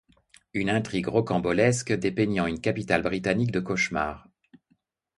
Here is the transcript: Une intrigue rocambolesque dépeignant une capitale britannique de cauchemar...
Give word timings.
Une 0.55 0.71
intrigue 0.71 1.05
rocambolesque 1.09 1.93
dépeignant 1.93 2.47
une 2.47 2.59
capitale 2.59 3.03
britannique 3.03 3.51
de 3.51 3.59
cauchemar... 3.59 4.27